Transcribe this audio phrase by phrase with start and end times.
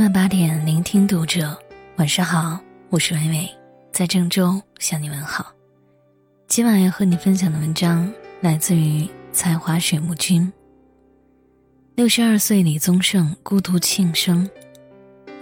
[0.00, 1.54] 晚八点，聆听读者。
[1.96, 2.58] 晚上好，
[2.88, 3.50] 我是微微，
[3.92, 5.52] 在郑州向你问好。
[6.48, 8.10] 今晚要和你分享的文章
[8.40, 10.50] 来自于才华水木君。
[11.96, 14.48] 六十二岁李宗盛孤独庆生，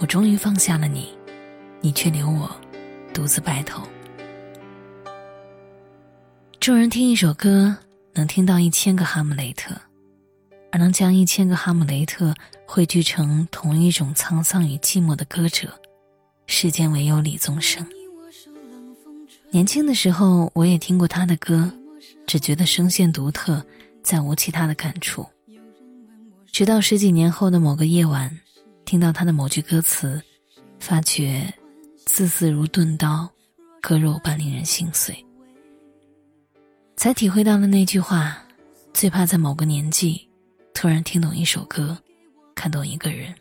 [0.01, 1.17] 我终于放下了你，
[1.81, 2.51] 你却留我
[3.15, 3.81] 独自白头。
[6.59, 7.77] 众人听一首歌，
[8.13, 9.77] 能听到一千个哈姆雷特。
[10.71, 12.35] 而能将一千个哈姆雷特
[12.67, 15.73] 汇聚成同一种沧桑与寂寞的歌者，
[16.47, 17.87] 世间唯有李宗盛。
[19.51, 21.73] 年轻的时候，我也听过他的歌，
[22.27, 23.65] 只觉得声线独特，
[24.03, 25.27] 再无其他的感触。
[26.53, 28.39] 直到十几年后的某个夜晚，
[28.85, 30.21] 听到他的某句歌词，
[30.79, 31.51] 发觉
[32.05, 33.31] 字字如钝刀，
[33.81, 35.25] 割肉般令人心碎，
[36.97, 38.45] 才体会到了那句话：
[38.93, 40.28] 最怕在某个年纪。
[40.81, 41.99] 突然听懂一首歌，
[42.55, 43.35] 看懂一个人。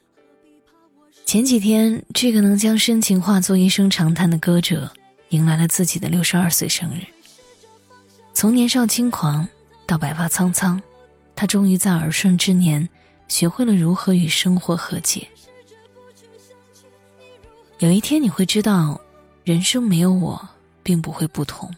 [1.23, 4.91] 前几天，这个能将深情化作一声长叹的歌者，
[5.29, 7.05] 迎来了自己的六十二岁生日。
[8.33, 9.47] 从年少轻狂
[9.85, 10.81] 到白发苍苍，
[11.35, 12.89] 他终于在耳顺之年，
[13.27, 15.27] 学会了如何与生活和解。
[17.77, 18.99] 有一天你会知道，
[19.43, 20.49] 人生没有我，
[20.81, 21.71] 并不会不同。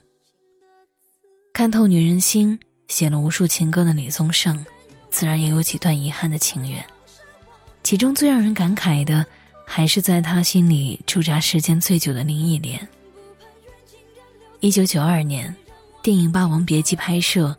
[1.52, 4.66] 看透女人心，写了无数情歌的李宗盛。
[5.12, 6.86] 自然也有几段遗憾的情缘，
[7.84, 9.26] 其中最让人感慨的，
[9.66, 12.88] 还是在他心里驻扎时间最久的林忆莲。
[14.60, 15.54] 一九九二年，
[16.02, 17.58] 电影《霸王别姬》拍摄，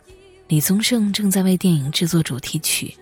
[0.49, 2.95] 李宗盛正在为电影制作主题曲。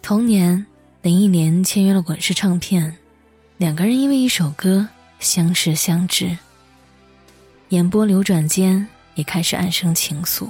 [0.00, 0.66] 同年，
[1.02, 2.96] 林忆莲签约了滚石唱片，
[3.58, 4.88] 两个人因为一首歌
[5.20, 6.36] 相识相知。
[7.68, 10.48] 眼波流转间，也开始暗生情愫。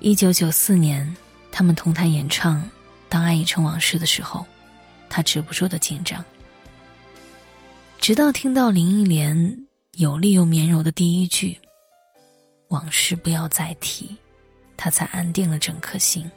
[0.00, 1.16] 一九九四年。
[1.56, 2.60] 他们同台演唱
[3.08, 4.44] 《当爱已成往事》的时候，
[5.08, 6.22] 他止不住的紧张。
[8.00, 9.56] 直到听到林忆莲
[9.92, 11.56] 有力又绵柔的第一句
[12.70, 14.16] “往事不要再提”，
[14.76, 16.28] 他才安定了整颗心。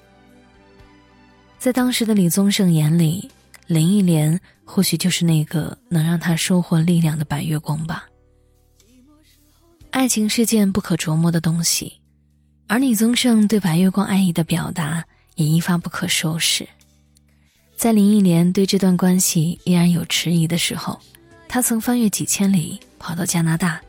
[1.58, 3.28] 在当时的李宗盛眼里，
[3.66, 8.08] 林忆莲或许就是那个能让他收获力量的白月光吧。
[9.90, 12.00] 爱情是件不可琢磨的东西。
[12.68, 15.06] 而李宗盛对白月光爱意的表达
[15.36, 16.68] 也一发不可收拾。
[17.78, 21.00] 在林忆莲对这段关系依然有迟疑的时候，
[21.48, 23.80] 他曾翻越几千里跑到加拿大，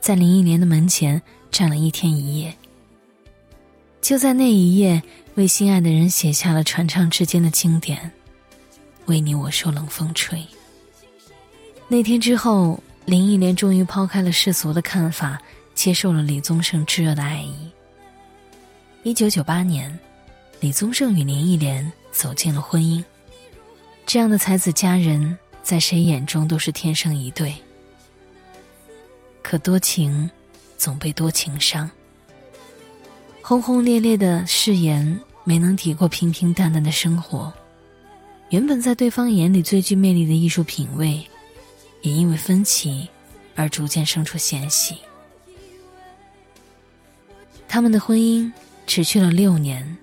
[0.00, 1.20] 在林忆莲的门前
[1.50, 2.54] 站了一天一夜。
[4.02, 5.02] 就在那一夜，
[5.36, 8.12] 为心爱的人写下了传唱至今的经典
[9.06, 10.44] ：“为你我受冷风吹。”
[11.88, 15.40] 那天之后，林忆莲终于抛开了世俗的看法，
[15.74, 17.70] 接受了李宗盛炙热的爱意。
[19.06, 19.96] 一九九八年，
[20.58, 23.04] 李宗盛与林忆莲走进了婚姻。
[24.04, 27.54] 这样的才子佳人，在谁眼中都是天生一对。
[29.42, 30.28] 可多情，
[30.76, 31.88] 总被多情伤。
[33.40, 37.54] 轰轰烈烈的誓言没能抵过平平淡淡的生活。
[38.48, 41.24] 原本在对方眼里最具魅力的艺术品味，
[42.02, 43.08] 也因为分歧
[43.54, 44.96] 而逐渐生出嫌隙。
[47.68, 48.50] 他们的婚姻。
[48.86, 49.96] 持续了六年，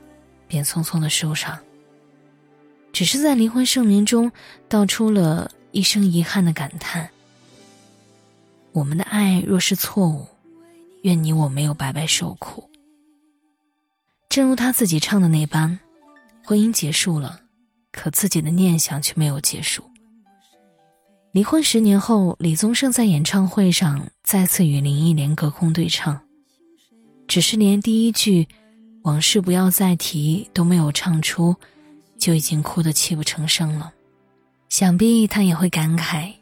[0.47, 1.57] 便匆匆的收场。
[2.91, 4.31] 只是在离婚声明中
[4.69, 7.09] 道出了一声遗憾的感叹
[8.71, 10.27] ：“我们的爱若是错误，
[11.01, 12.69] 愿你我没有白白受苦。”
[14.29, 15.79] 正如他自己唱的那般，
[16.43, 17.41] 婚姻结束了，
[17.91, 19.83] 可自己的念想却没有结束。
[21.31, 26.21] 离婚十年后，李宗盛在演唱会上再次与林忆莲隔空对唱，
[27.27, 28.47] 只是连第一句。
[29.03, 31.55] 往事不要再提，都没有唱出，
[32.17, 33.93] 就已经哭得泣不成声了。
[34.69, 36.33] 想必他也会感慨，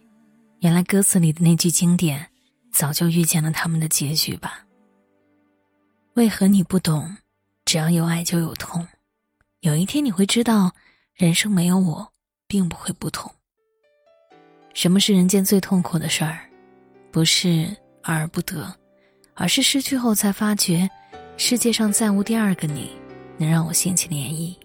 [0.59, 2.29] 原来歌词里的那句经典，
[2.71, 4.65] 早就预见了他们的结局吧。
[6.13, 7.17] 为何你不懂？
[7.65, 8.87] 只要有爱就有痛，
[9.61, 10.71] 有一天你会知道，
[11.15, 12.11] 人生没有我，
[12.47, 13.31] 并不会不同。
[14.73, 16.39] 什么是人间最痛苦的事儿？
[17.11, 18.75] 不是爱而不得，
[19.33, 20.89] 而是失去后才发觉。
[21.43, 22.91] 世界上再无第二个你，
[23.35, 24.55] 能让我掀起涟漪。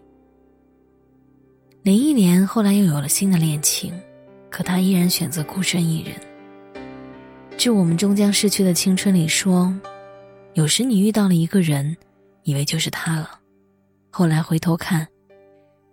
[1.83, 3.99] 林忆莲后来又有了新的恋情，
[4.51, 6.15] 可她依然选择孤身一人。
[7.57, 9.75] 致我们终将逝去的青春里说，
[10.53, 11.97] 有时你遇到了一个人，
[12.43, 13.41] 以为就是他了，
[14.11, 15.09] 后来回头看，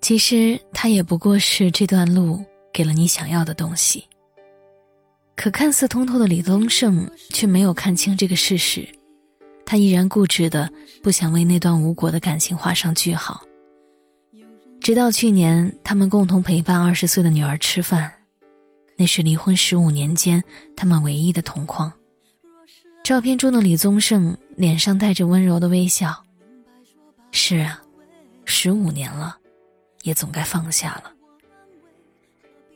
[0.02, 2.44] 其实他也不过是这段路
[2.74, 4.04] 给了你想要的东西。
[5.38, 8.86] 可看似通透的李宗盛却没有看清这个事实。
[9.66, 10.70] 他依然固执的
[11.02, 13.42] 不想为那段无果的感情画上句号。
[14.80, 18.12] 直到去年，他们共同陪伴二十岁的女儿吃饭，
[18.98, 20.44] 那是离婚十五年间
[20.76, 21.92] 他们唯一的同框。
[23.04, 26.24] 照片中的李宗盛脸上带着温柔的微笑。
[27.32, 27.82] 是啊，
[28.46, 29.38] 十五年了，
[30.04, 31.12] 也总该放下了。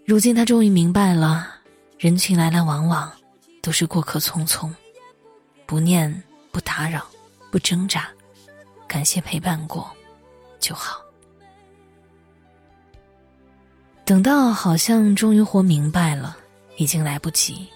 [0.05, 1.47] 如今他终于明白了，
[1.99, 3.11] 人群来来往往，
[3.61, 4.71] 都是过客匆匆，
[5.65, 6.23] 不念
[6.57, 7.05] 不打扰，
[7.51, 8.09] 不挣扎，
[8.87, 9.87] 感谢陪伴过，
[10.59, 10.99] 就好。
[14.03, 16.35] 等到好像终于活明白了，
[16.77, 17.67] 已经来不及。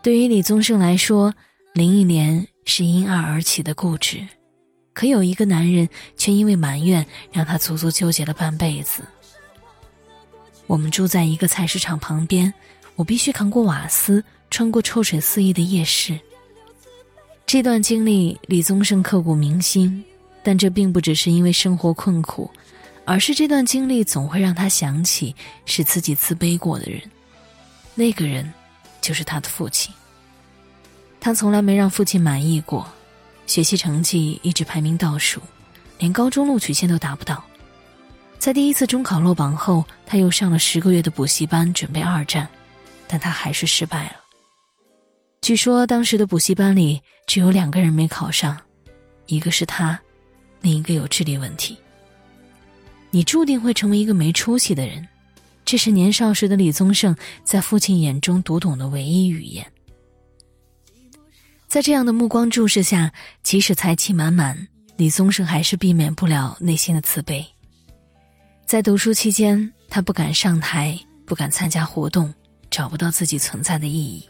[0.00, 1.34] 对于李宗盛来说，
[1.74, 4.26] 林忆莲是因爱而起的固执。
[4.94, 5.86] 可有一个男人，
[6.16, 9.02] 却因为埋怨，让他足足纠结了半辈子。
[10.66, 12.50] 我们住在一个菜市场旁边，
[12.94, 16.18] 我必须扛过瓦斯，穿过臭水四溢的夜市。
[17.54, 20.04] 这段经历，李宗盛刻骨铭心，
[20.42, 22.50] 但这并不只是因为生活困苦，
[23.04, 25.32] 而是这段经历总会让他想起
[25.64, 27.00] 使自己自卑过的人。
[27.94, 28.52] 那个人，
[29.00, 29.94] 就是他的父亲。
[31.20, 32.92] 他从来没让父亲满意过。
[33.46, 35.40] 学习成绩一直排名倒数，
[36.00, 37.40] 连高中录取线都达不到。
[38.36, 42.48] 在第一次中考落榜后，他又上了十个月的补习班准备二战，
[43.06, 44.23] 但他还是失败了。
[45.44, 48.58] 据说当时的补习班里只有两个人没考上，
[49.26, 50.00] 一个是他，
[50.62, 51.76] 另一个有智力问题。
[53.10, 55.06] 你注定会成为一个没出息的人，
[55.62, 57.14] 这是年少时的李宗盛
[57.44, 59.70] 在父亲眼中读懂的唯一语言。
[61.68, 63.12] 在这样的目光注视下，
[63.42, 67.44] 即使才气满满，李宗盛还是避免不了内心的自卑。
[68.64, 72.32] 在读书期间，他不敢上台，不敢参加活动，
[72.70, 74.26] 找不到自己存在的意义。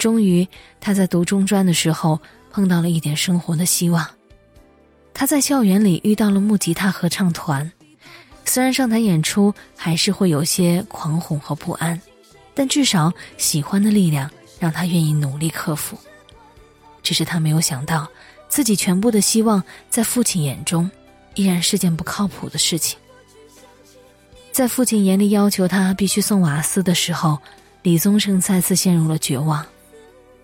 [0.00, 0.48] 终于，
[0.80, 2.18] 他在读中专的时候
[2.50, 4.04] 碰到了一点生活的希望。
[5.12, 7.70] 他在校园里遇到了木吉他合唱团，
[8.46, 12.00] 虽然上台演出还是会有些狂哄和不安，
[12.54, 15.98] 但至少喜欢的力量让他愿意努力克服。
[17.02, 18.08] 只是他没有想到，
[18.48, 20.90] 自己全部的希望在父亲眼中，
[21.34, 22.98] 依然是件不靠谱的事情。
[24.50, 27.38] 在父亲严厉要求他必须送瓦斯的时候，
[27.82, 29.64] 李宗盛再次陷入了绝望。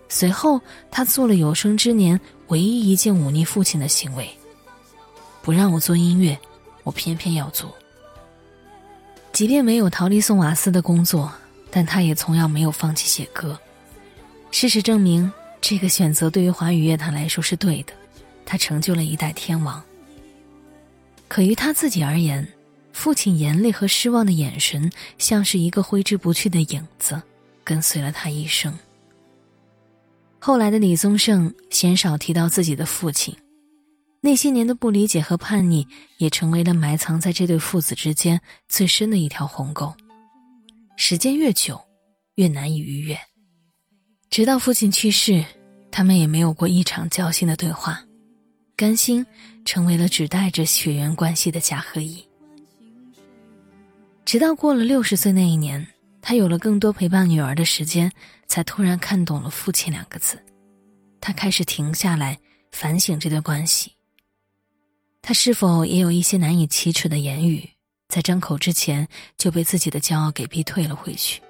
[0.09, 4.29] 随后，他做了有生之年唯一一件忤逆父亲的行为：
[5.41, 6.37] 不让我做音乐，
[6.83, 7.75] 我偏偏要做。
[9.33, 11.31] 即便没有逃离送瓦斯的工作，
[11.69, 13.59] 但他也从来没有放弃写歌。
[14.51, 15.31] 事实证明。
[15.59, 17.91] 这个选择对于华语乐坛来说是对的，
[18.45, 19.83] 他成就了一代天王。
[21.27, 22.47] 可于他自己而言，
[22.93, 27.19] 父亲严厉和失望的眼神，像是一个挥之不去的影子，
[27.63, 28.71] 跟随了他一生。
[30.47, 33.35] 后来的李宗盛鲜少提到自己的父亲，
[34.21, 35.85] 那些年的不理解和叛逆，
[36.19, 38.39] 也成为了埋藏在这对父子之间
[38.69, 39.93] 最深的一条鸿沟。
[40.95, 41.77] 时间越久，
[42.35, 43.19] 越难以逾越。
[44.29, 45.43] 直到父亲去世，
[45.91, 48.01] 他们也没有过一场交心的对话，
[48.77, 49.25] 甘心
[49.65, 52.25] 成为了只带着血缘关系的甲和乙。
[54.23, 55.85] 直到过了六十岁那一年，
[56.21, 58.09] 他有了更多陪伴女儿的时间，
[58.47, 60.41] 才突然看懂了“父亲”两个字。
[61.19, 62.39] 他开始停下来
[62.71, 63.91] 反省这段关系。
[65.21, 67.69] 他是否也有一些难以启齿的言语，
[68.07, 69.07] 在张口之前
[69.37, 71.41] 就被自己的骄傲给逼退了回去？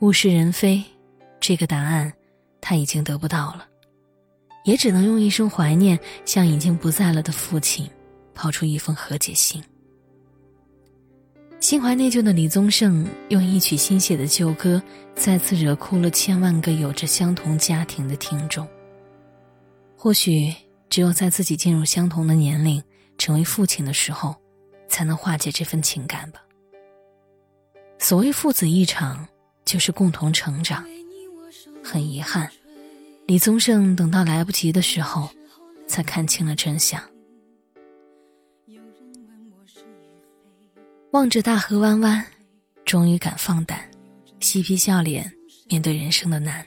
[0.00, 0.82] 物是人非。
[1.40, 2.12] 这个答案，
[2.60, 3.64] 他已经得不到了，
[4.64, 7.88] 也只能用一声怀念，向已经不在了的父亲，
[8.34, 9.62] 抛出一封和解信。
[11.60, 14.80] 心怀内疚的李宗盛，用一曲新写的旧歌，
[15.16, 18.66] 再次惹哭了千万个有着相同家庭的听众。
[19.96, 20.54] 或许，
[20.88, 22.80] 只有在自己进入相同的年龄，
[23.18, 24.36] 成为父亲的时候，
[24.88, 26.40] 才能化解这份情感吧。
[27.98, 29.26] 所谓父子一场，
[29.64, 30.84] 就是共同成长。
[31.82, 32.48] 很遗憾，
[33.26, 35.28] 李宗盛等到来不及的时候，
[35.88, 37.02] 才看清了真相。
[41.12, 42.22] 望着大河弯弯，
[42.84, 43.80] 终于敢放胆，
[44.40, 45.32] 嬉皮笑脸
[45.66, 46.62] 面对人生的难。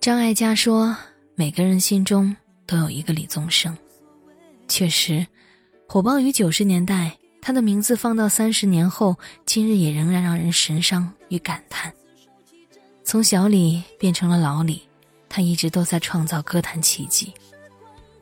[0.00, 0.96] 张艾嘉说
[1.34, 3.76] ：“每个人心中都有一个李宗盛。”
[4.68, 5.26] 确实，
[5.88, 11.92] 火爆于九十年代，他的名字放到三十年后，今日也仍然让人神伤与感叹。
[13.02, 14.80] 从小李变成了老李，
[15.28, 17.34] 他一直都在创造歌坛奇迹。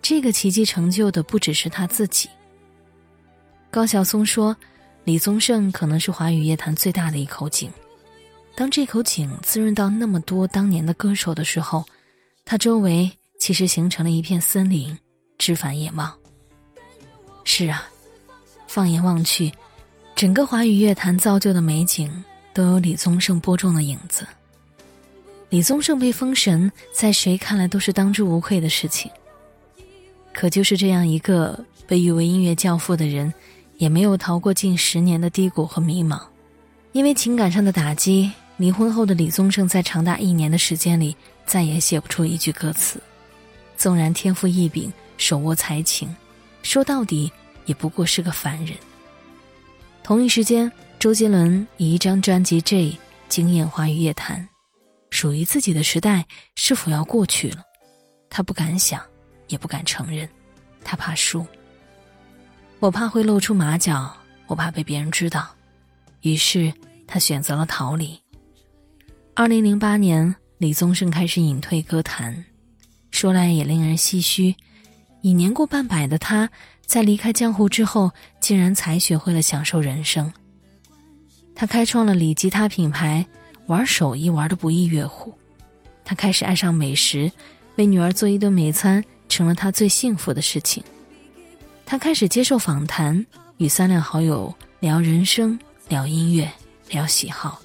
[0.01, 2.31] 这个奇迹成就的不只是他自己。
[3.71, 4.57] 高晓松说
[5.05, 7.71] ：“李宗盛可能是华语乐坛最大的一口井。
[8.57, 11.85] 当这口井滋润到那么多当年的歌手的时候，
[12.45, 14.99] 他周围其实形成了一片森林，
[15.39, 16.13] 枝繁叶茂。
[17.45, 17.89] 是啊，
[18.67, 19.53] 放眼望去，
[20.17, 24.27] 整个华语乐坛造就的美景都有李宗盛播种的影子。
[25.49, 29.09] 李宗盛被封神，在谁看来都是当之无愧的事情。
[30.33, 33.33] 可就是这样一个被誉为音乐教父的人，
[33.81, 36.21] 也没有逃过近十年的低谷和迷茫。
[36.93, 43.01] 因为情感上的打击，离婚后的李宗盛在长达一年的时间里再也写不出一句歌词。
[43.79, 46.15] 纵然天赋异禀，手握才情，
[46.63, 47.33] 说到底
[47.65, 48.77] 也不过是个凡人。
[50.03, 52.91] 同一时间，周杰伦以一张专辑《J》
[53.31, 54.47] 惊艳华语乐坛，
[55.09, 57.63] 属于自己的时代是否要过去了？
[58.29, 59.01] 他不敢想。
[59.49, 60.29] 也不敢承认，
[60.85, 61.45] 他怕输。
[62.81, 64.11] 我怕会露出马脚，
[64.47, 65.47] 我怕被别人知道，
[66.23, 66.73] 于是
[67.07, 68.19] 他选择了逃离。
[69.35, 72.43] 二零零八年，李宗盛开始隐退歌坛，
[73.11, 74.57] 说来也令人唏嘘。
[75.21, 76.49] 已年过半百的他，
[76.87, 78.11] 在离开江湖之后，
[78.41, 80.33] 竟然才学会了享受人生。
[81.55, 83.27] 他开创了李吉他品牌，
[83.67, 85.35] 玩手艺玩的不亦乐乎。
[86.03, 87.31] 他开始爱上美食，
[87.77, 89.05] 为女儿做一顿美餐。
[89.29, 90.83] 成了他最幸福的事情。
[91.91, 96.49] 他开始接受访谈，与三两好友聊人生、聊音乐、
[96.89, 97.61] 聊喜好。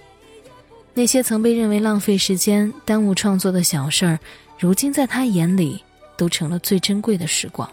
[0.95, 4.19] 那些曾被认为浪费时间、耽误创作的小事儿，
[4.57, 5.79] 如今在他眼里
[6.17, 7.71] 都成了最珍贵的时光。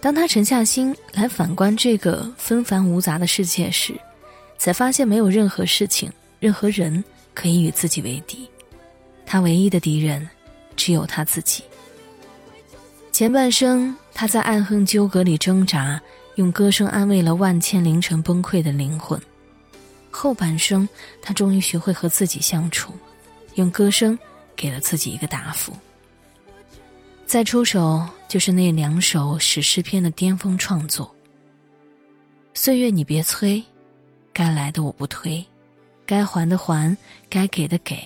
[0.00, 3.94] 当他沉下心来反观这个纷繁无杂的世界时，
[4.58, 8.50] 才发现没有任何事情、任何人可以与自己为敌。
[9.24, 10.28] 他唯一的敌人，
[10.74, 11.62] 只有他自己。
[13.12, 16.00] 前半生，他在爱恨纠葛里挣扎，
[16.36, 19.18] 用歌声安慰了万千凌晨崩溃的灵魂；
[20.10, 20.88] 后半生，
[21.20, 22.92] 他终于学会和自己相处，
[23.56, 24.16] 用歌声
[24.54, 25.72] 给了自己一个答复。
[27.26, 31.12] 再出手，就是那两首史诗篇的巅峰创作。
[32.54, 33.62] 岁月你别催，
[34.32, 35.44] 该来的我不推，
[36.06, 36.96] 该还的还，
[37.28, 37.98] 该给的给。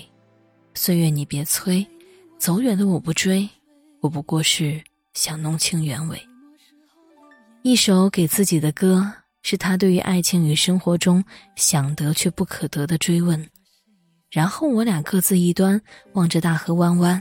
[0.73, 1.87] 岁月你别催，
[2.38, 3.47] 走远的我不追，
[4.00, 4.83] 我不过是。
[5.18, 6.22] 想弄清原委。
[7.62, 11.25] 一首给自己的歌，是他对于爱情与生活中
[11.56, 13.44] 想得却不可得的追问。
[14.30, 15.80] 然后我俩各自一端，
[16.12, 17.20] 望着大河弯弯，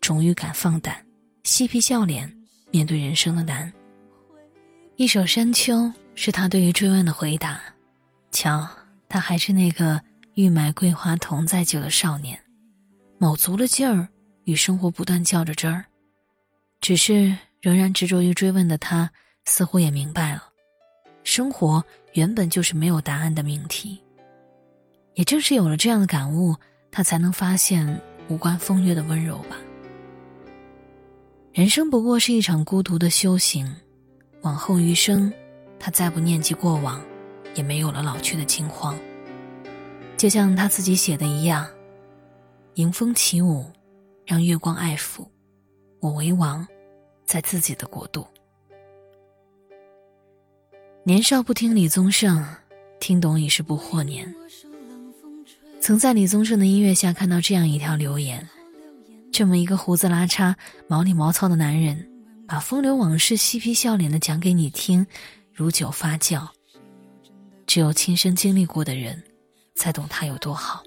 [0.00, 1.04] 终于敢放胆，
[1.42, 2.34] 嬉皮笑脸
[2.70, 3.70] 面对人生的难。
[4.96, 7.60] 一首山丘，是他对于追问的回答。
[8.30, 8.66] 瞧，
[9.06, 10.00] 他还是那个
[10.32, 12.40] 欲买桂花同载酒的少年，
[13.18, 14.08] 卯足了劲儿，
[14.44, 15.84] 与生活不断较着真儿。
[16.84, 19.10] 只是仍然执着于追问的他，
[19.46, 20.42] 似乎也明白了，
[21.22, 23.98] 生活原本就是没有答案的命题。
[25.14, 26.54] 也正是有了这样的感悟，
[26.90, 27.98] 他才能发现
[28.28, 29.56] 无关风月的温柔吧。
[31.54, 33.74] 人生不过是一场孤独的修行，
[34.42, 35.32] 往后余生，
[35.80, 37.02] 他再不念及过往，
[37.54, 38.94] 也没有了老去的惊慌。
[40.18, 41.66] 就像他自己写的一样
[42.76, 43.64] ：“迎风起舞，
[44.26, 45.26] 让月光爱抚，
[46.00, 46.62] 我为王。”
[47.24, 48.26] 在自己的国度。
[51.02, 52.44] 年少不听李宗盛，
[52.98, 54.34] 听懂已是不惑年。
[55.80, 58.48] 曾在李宗盛的音乐下看到这样一条留言：
[59.30, 60.54] 这么一个胡子拉碴、
[60.88, 62.08] 毛里毛糙的男人，
[62.48, 65.06] 把风流往事嬉皮笑脸的讲给你听，
[65.52, 66.48] 如酒发酵。
[67.66, 69.22] 只有亲身经历过的人，
[69.74, 70.82] 才懂他有多好。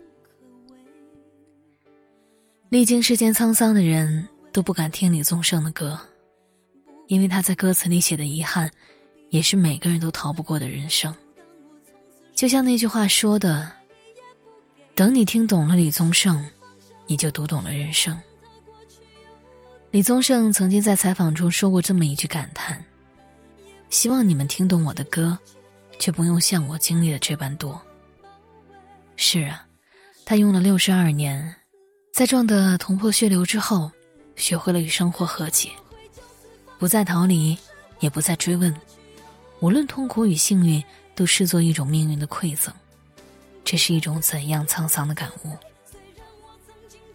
[2.70, 6.00] 历经世间沧桑的人都不敢听李宗盛的歌。
[7.08, 8.70] 因为他在歌词里写的遗憾，
[9.30, 11.14] 也是每个人都逃不过的人生。
[12.36, 13.72] 就像那句话说的
[14.94, 16.46] ：“等你听懂了李宗盛，
[17.08, 18.18] 你就读懂了人生。”
[19.90, 22.84] 李宗盛曾经在采访中说过这么一句感叹
[23.90, 25.38] ：“希望你们听懂我的歌，
[25.98, 27.82] 却不用像我经历的这般多。”
[29.16, 29.66] 是啊，
[30.26, 31.56] 他用了六十二年，
[32.14, 33.90] 在撞得头破血流之后，
[34.36, 35.72] 学会了与生活和解。
[36.80, 37.58] 不再逃离，
[38.00, 38.76] 也不再追问，
[39.60, 40.84] 无论痛苦与幸运，
[41.16, 42.74] 都视作一种命运的馈赠。
[43.64, 45.58] 这是一种怎样沧桑的感悟？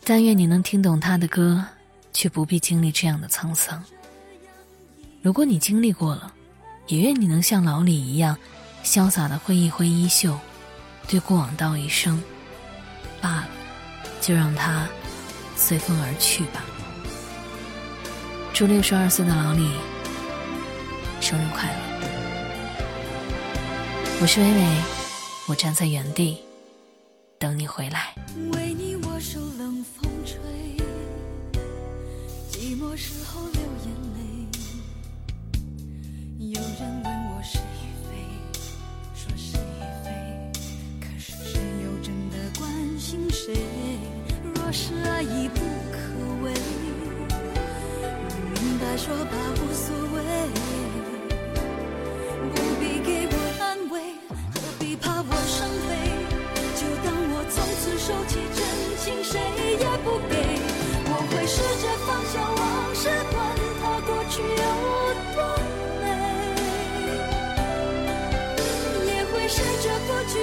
[0.05, 1.65] 但愿你能听懂他的歌，
[2.13, 3.83] 却不必经历这样的沧桑。
[5.23, 6.35] 如果你经历过了，
[6.89, 8.37] 也愿你能像老李一样，
[8.83, 10.37] 潇洒的挥一挥衣袖，
[11.07, 12.21] 对过往道一声：
[13.21, 13.49] 罢了，
[14.21, 14.89] 就让它
[15.57, 16.65] 随风而去吧。
[18.55, 19.71] 祝六十二岁的老李
[21.23, 21.77] 生日快乐！
[24.21, 24.63] 我是微微，
[25.49, 26.39] 我站在原地
[27.39, 28.15] 等你回来。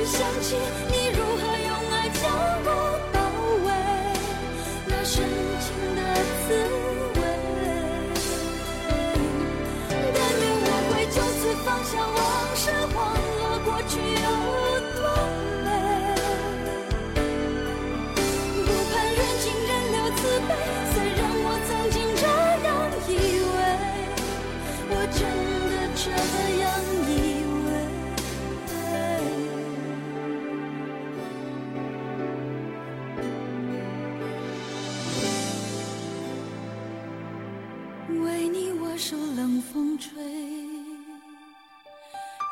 [0.09, 0.55] 想起
[0.91, 0.98] 你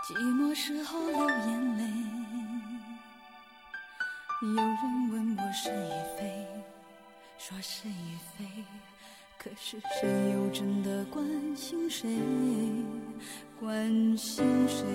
[0.07, 1.83] 寂寞时候流眼泪。
[4.41, 6.47] 有人问我是与非，
[7.37, 8.45] 说是与非，
[9.37, 11.25] 可是谁又真的关
[11.57, 12.07] 心谁？
[13.59, 14.85] 关心谁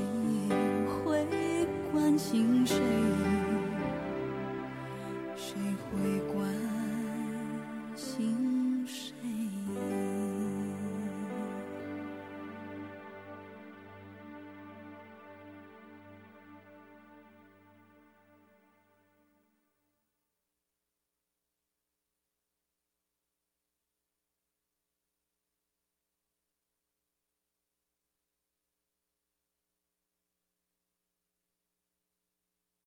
[1.05, 1.27] 会
[1.93, 2.82] 关心谁？